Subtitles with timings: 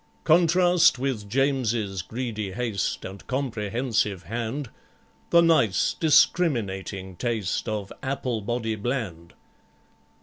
[0.23, 4.71] Contrast with JAMES'S greedy haste And comprehensive hand,
[5.29, 9.33] The nice discriminating taste Of APPLEBODY BLAND.